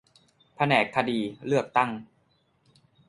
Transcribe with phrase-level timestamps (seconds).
[0.55, 1.91] แผนกคดีเลือกตั้ง